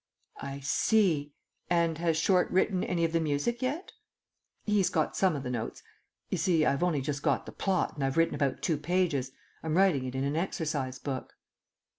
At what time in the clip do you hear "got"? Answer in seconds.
4.89-5.15, 7.21-7.45